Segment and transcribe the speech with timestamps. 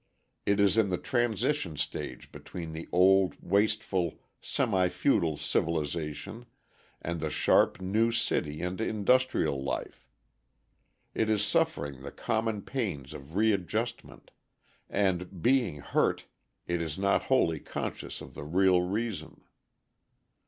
[0.47, 6.47] It is in the transition stage between the old wasteful, semi feudal civilisation
[7.03, 10.09] and the sharp new city and industrial life.
[11.13, 14.31] It is suffering the common pains of readjustment;
[14.89, 16.25] and, being hurt,
[16.65, 19.41] it is not wholly conscious of the real reason.